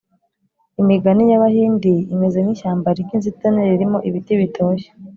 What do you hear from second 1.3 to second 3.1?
y’abahindi imeze nk’ishyamba